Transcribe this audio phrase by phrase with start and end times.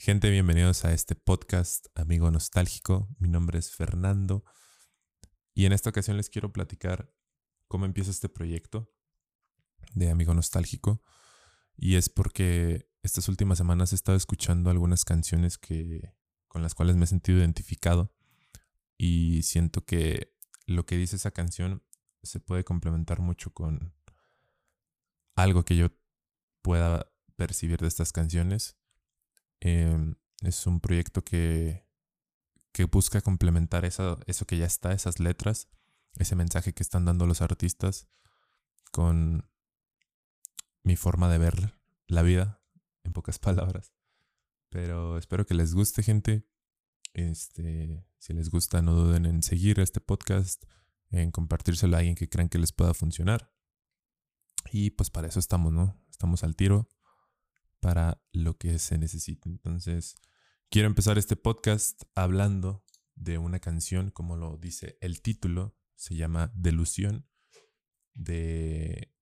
[0.00, 3.08] Gente, bienvenidos a este podcast, amigo nostálgico.
[3.18, 4.44] Mi nombre es Fernando
[5.54, 7.12] y en esta ocasión les quiero platicar
[7.66, 8.94] cómo empieza este proyecto
[9.94, 11.02] de amigo nostálgico.
[11.76, 16.14] Y es porque estas últimas semanas he estado escuchando algunas canciones que,
[16.46, 18.14] con las cuales me he sentido identificado
[18.96, 20.32] y siento que
[20.66, 21.82] lo que dice esa canción
[22.22, 23.96] se puede complementar mucho con
[25.34, 25.88] algo que yo
[26.62, 28.77] pueda percibir de estas canciones
[29.60, 31.84] Em, es un proyecto que,
[32.72, 35.68] que busca complementar eso, que ya está, esas letras,
[36.16, 38.08] ese mensaje que están dando los artistas
[38.92, 39.48] con
[40.82, 41.74] mi forma de ver
[42.06, 42.62] la vida,
[43.04, 43.92] en pocas palabras.
[44.70, 46.46] Pero espero que les guste, gente.
[47.14, 50.64] Este, si les gusta, no duden en seguir este podcast,
[51.10, 53.52] en compartírselo a alguien que crean que les pueda funcionar.
[54.70, 55.96] Y pues para eso estamos, ¿no?
[56.10, 56.88] Estamos al tiro
[57.80, 59.48] para lo que se necesite.
[59.48, 60.14] Entonces,
[60.70, 66.52] quiero empezar este podcast hablando de una canción, como lo dice el título, se llama
[66.54, 67.28] Delusión.
[68.14, 69.14] De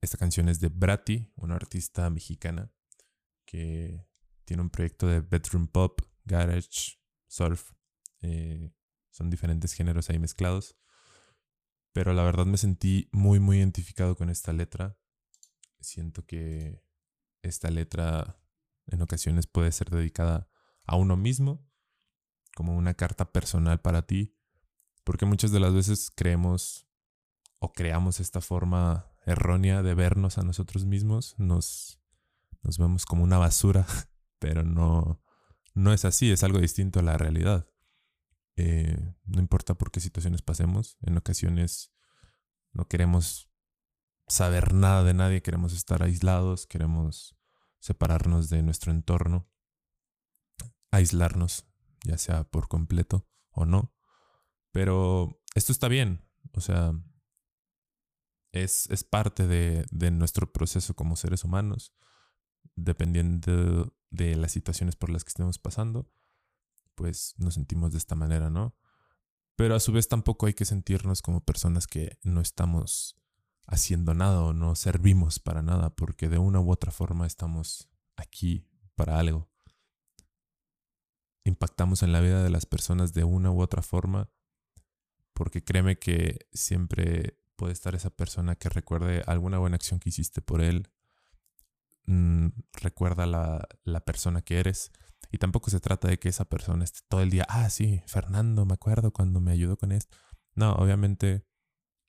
[0.00, 2.72] esta canción es de Brati, una artista mexicana
[3.44, 4.06] que
[4.44, 7.72] tiene un proyecto de bedroom pop, garage, surf.
[8.20, 8.72] Eh,
[9.10, 10.76] son diferentes géneros ahí mezclados.
[11.92, 14.98] Pero la verdad me sentí muy, muy identificado con esta letra.
[15.80, 16.83] Siento que
[17.44, 18.40] esta letra
[18.86, 20.48] en ocasiones puede ser dedicada
[20.84, 21.66] a uno mismo,
[22.54, 24.36] como una carta personal para ti,
[25.04, 26.86] porque muchas de las veces creemos
[27.58, 32.00] o creamos esta forma errónea de vernos a nosotros mismos, nos,
[32.62, 33.86] nos vemos como una basura,
[34.38, 35.22] pero no,
[35.74, 37.68] no es así, es algo distinto a la realidad.
[38.56, 41.92] Eh, no importa por qué situaciones pasemos, en ocasiones
[42.72, 43.48] no queremos
[44.26, 47.36] saber nada de nadie, queremos estar aislados, queremos
[47.78, 49.48] separarnos de nuestro entorno,
[50.90, 51.66] aislarnos,
[52.04, 53.92] ya sea por completo o no.
[54.72, 56.92] Pero esto está bien, o sea,
[58.52, 61.92] es, es parte de, de, nuestro proceso como seres humanos,
[62.76, 66.10] dependiendo de las situaciones por las que estemos pasando,
[66.94, 68.76] pues nos sentimos de esta manera, ¿no?
[69.56, 73.16] Pero a su vez tampoco hay que sentirnos como personas que no estamos
[73.66, 78.66] haciendo nada o no servimos para nada, porque de una u otra forma estamos aquí
[78.94, 79.48] para algo.
[81.44, 84.30] Impactamos en la vida de las personas de una u otra forma,
[85.32, 90.40] porque créeme que siempre puede estar esa persona que recuerde alguna buena acción que hiciste
[90.40, 90.90] por él,
[92.06, 94.90] mm, recuerda la, la persona que eres.
[95.30, 98.64] Y tampoco se trata de que esa persona esté todo el día, ah, sí, Fernando,
[98.66, 100.16] me acuerdo cuando me ayudó con esto.
[100.54, 101.44] No, obviamente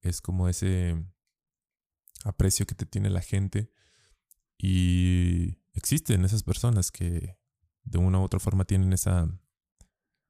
[0.00, 1.04] es como ese
[2.24, 3.70] aprecio que te tiene la gente
[4.58, 7.38] y existen esas personas que
[7.84, 9.28] de una u otra forma tienen esa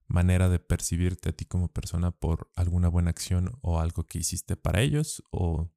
[0.07, 4.57] manera de percibirte a ti como persona por alguna buena acción o algo que hiciste
[4.57, 5.71] para ellos o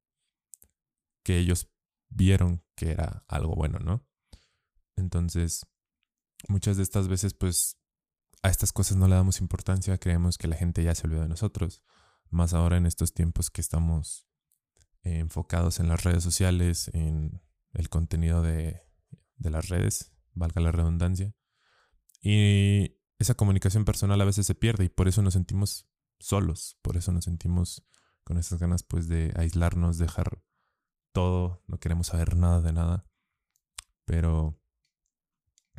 [1.22, 1.70] que ellos
[2.08, 4.06] vieron que era algo bueno, ¿no?
[4.96, 5.66] Entonces,
[6.48, 7.78] muchas de estas veces pues
[8.42, 11.28] a estas cosas no le damos importancia, creemos que la gente ya se olvidó de
[11.28, 11.82] nosotros,
[12.28, 14.26] más ahora en estos tiempos que estamos
[15.04, 17.42] enfocados en las redes sociales, en
[17.72, 18.82] el contenido de,
[19.38, 21.34] las redes, valga la redundancia.
[22.22, 25.86] Y esa comunicación personal a veces se pierde y por eso nos sentimos
[26.18, 27.86] solos, por eso nos sentimos
[28.24, 30.42] con esas ganas pues de aislarnos, dejar
[31.12, 33.06] todo, no queremos saber nada de nada.
[34.06, 34.58] Pero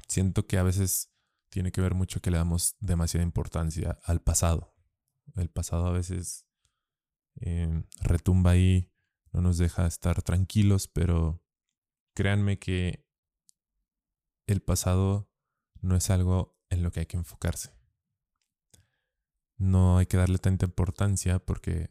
[0.08, 1.12] siento que a veces
[1.50, 4.76] tiene que ver mucho que le damos demasiada importancia al pasado.
[5.36, 6.46] El pasado a veces
[7.42, 8.95] eh, retumba ahí
[9.36, 11.44] no nos deja estar tranquilos, pero
[12.14, 13.06] créanme que
[14.48, 15.30] el pasado
[15.82, 17.76] no es algo en lo que hay que enfocarse.
[19.58, 21.90] No hay que darle tanta importancia porque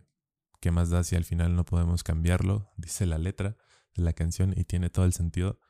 [0.60, 2.72] ¿qué más da si al final no podemos cambiarlo?
[2.78, 3.59] Dice la letra
[3.94, 5.60] de la canción y tiene todo el sentido.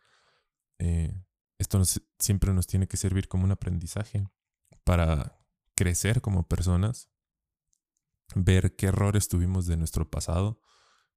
[0.78, 1.12] Eh,
[1.58, 1.82] esto
[2.20, 4.28] siempre nos tiene que servir como un aprendizaje
[4.84, 5.40] para
[5.74, 7.10] crecer como personas,
[8.36, 10.60] ver qué errores tuvimos de nuestro pasado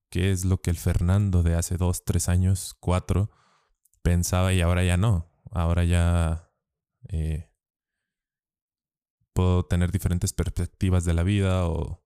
[0.10, 3.30] qué es lo que el Fernando de hace dos, tres años, cuatro,
[4.02, 5.30] pensaba y ahora ya no.
[5.52, 6.52] Ahora ya
[7.10, 7.50] eh,
[9.34, 12.04] puedo tener diferentes perspectivas de la vida o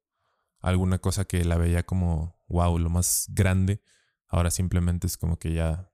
[0.59, 3.81] alguna cosa que la veía como, wow, lo más grande.
[4.27, 5.91] Ahora simplemente es como que ya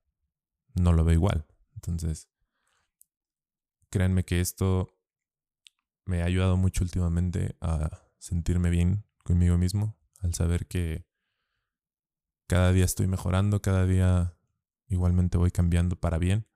[0.75, 1.45] no lo veo igual.
[1.75, 2.29] Entonces,
[3.89, 4.97] créanme que esto
[6.05, 11.06] me ha ayudado mucho últimamente a sentirme bien conmigo mismo, al saber que
[12.47, 14.37] cada día estoy mejorando, cada día
[14.87, 16.47] igualmente voy cambiando para bien.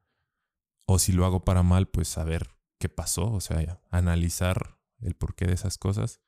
[0.88, 5.46] O si lo hago para mal, pues saber qué pasó, o sea, analizar el porqué
[5.46, 6.22] de esas cosas.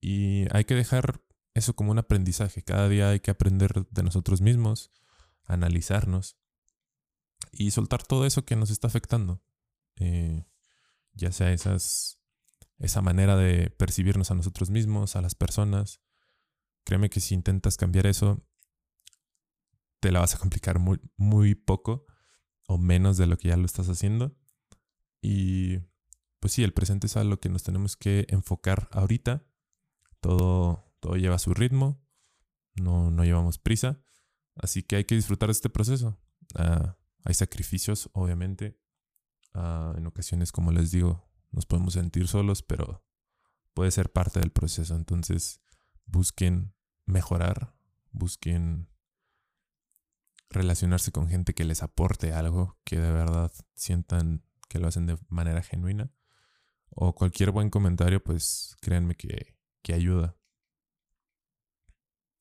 [0.00, 1.20] Y hay que dejar
[1.54, 2.62] eso como un aprendizaje.
[2.62, 4.92] Cada día hay que aprender de nosotros mismos,
[5.44, 6.36] analizarnos
[7.50, 9.42] y soltar todo eso que nos está afectando.
[9.96, 10.46] Eh,
[11.12, 12.20] ya sea esas,
[12.78, 16.00] esa manera de percibirnos a nosotros mismos, a las personas.
[16.84, 18.46] Créeme que si intentas cambiar eso,
[20.00, 22.06] te la vas a complicar muy, poco
[22.66, 24.36] o menos de lo que ya lo estás haciendo.
[25.20, 25.78] Y
[26.40, 29.44] pues sí, el presente es algo que nos tenemos que enfocar ahorita.
[30.20, 32.04] Todo, todo lleva su ritmo,
[32.74, 34.00] no, no llevamos prisa,
[34.56, 36.18] así que hay que disfrutar de este proceso.
[36.54, 38.80] Ah, hay sacrificios, obviamente.
[39.54, 43.04] Ah, en ocasiones, como les digo, nos podemos sentir solos, pero
[43.74, 44.94] puede ser parte del proceso.
[44.96, 45.60] Entonces,
[46.06, 46.74] busquen
[47.06, 47.74] mejorar,
[48.10, 48.88] busquen
[50.50, 55.18] relacionarse con gente que les aporte algo, que de verdad sientan que lo hacen de
[55.28, 56.10] manera genuina.
[56.90, 60.36] O cualquier buen comentario, pues créanme que, que ayuda.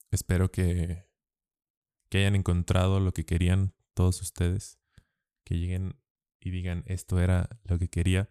[0.09, 1.06] Espero que,
[2.09, 4.80] que hayan encontrado lo que querían todos ustedes.
[5.44, 6.00] Que lleguen
[6.39, 8.30] y digan, esto era lo que quería.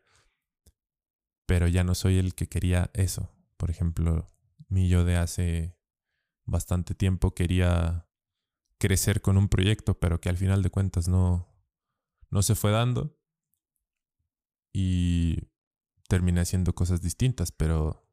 [1.47, 3.31] Pero ya no soy el que quería eso.
[3.57, 4.27] Por ejemplo,
[4.69, 5.79] mi yo de hace
[6.45, 8.06] bastante tiempo quería
[8.79, 11.49] crecer con un proyecto, pero que al final de cuentas no,
[12.31, 13.19] no se fue dando.
[14.73, 15.49] Y
[16.09, 18.07] terminé haciendo cosas distintas, pero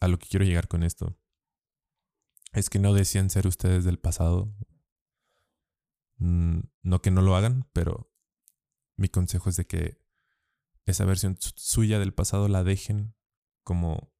[0.00, 1.18] a lo que quiero llegar con esto
[2.54, 4.54] es que no decían ser ustedes del pasado.
[6.18, 8.12] Mm, no que no lo hagan, pero
[8.96, 10.00] mi consejo es de que
[10.86, 13.16] esa versión suya del pasado la dejen
[13.64, 14.14] como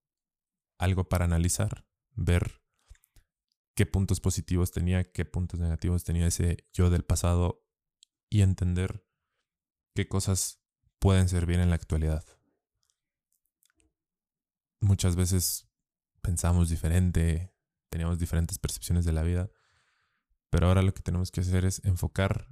[0.79, 2.64] algo para analizar, ver
[3.75, 7.67] qué puntos positivos tenía, qué puntos negativos tenía ese yo del pasado
[8.31, 9.07] y entender
[9.95, 10.63] qué cosas
[10.99, 12.25] pueden servir en la actualidad.
[14.81, 15.69] Muchas veces
[16.21, 17.55] pensamos diferente,
[17.91, 19.51] teníamos diferentes percepciones de la vida,
[20.51, 22.49] pero ahora lo que tenemos que hacer es enfocar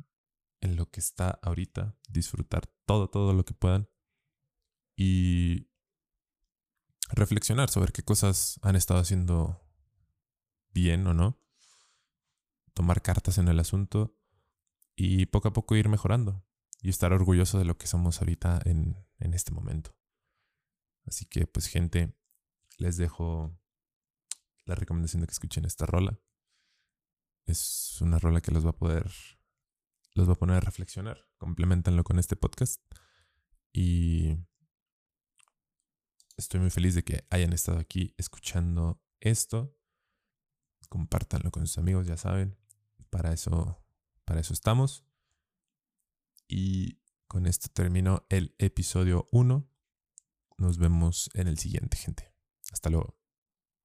[0.61, 3.89] en lo que está ahorita, disfrutar todo, todo lo que puedan
[4.97, 5.69] y
[7.11, 9.61] reflexionar sobre qué cosas han estado haciendo
[10.73, 11.39] bien o no,
[12.75, 14.17] tomar cartas en el asunto
[14.97, 16.45] y poco a poco ir mejorando
[16.81, 19.97] y estar orgulloso de lo que somos ahorita en, en este momento.
[21.07, 22.15] Así que pues gente,
[22.79, 23.57] les dejo
[24.65, 26.19] la recomendación de que escuchen esta rola.
[27.45, 29.11] Es una rola que los va a poder,
[30.15, 31.27] los va a poner a reflexionar.
[31.39, 32.81] Complementanlo con este podcast.
[33.73, 34.37] Y
[36.37, 39.77] estoy muy feliz de que hayan estado aquí escuchando esto
[40.93, 42.55] compártanlo con sus amigos, ya saben.
[43.09, 43.83] Para eso,
[44.27, 45.07] para eso estamos.
[46.47, 46.99] Y
[47.29, 49.67] con esto termino el episodio 1.
[50.59, 52.35] Nos vemos en el siguiente, gente.
[52.71, 53.22] Hasta luego.